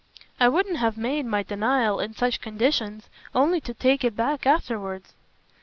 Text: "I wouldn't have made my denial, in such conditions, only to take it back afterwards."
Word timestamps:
"I 0.39 0.49
wouldn't 0.49 0.77
have 0.77 0.97
made 0.97 1.27
my 1.27 1.43
denial, 1.43 1.99
in 1.99 2.15
such 2.15 2.41
conditions, 2.41 3.07
only 3.35 3.61
to 3.61 3.71
take 3.75 4.03
it 4.03 4.15
back 4.15 4.47
afterwards." 4.47 5.13